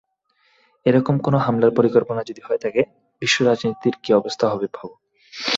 [0.85, 2.81] এরকম কোনো হামলার পরিকল্পনা যদি হয়ে থাকে
[3.21, 4.93] বিশ্ব রাজনীতির কী অবস্থা হবে ভাবো।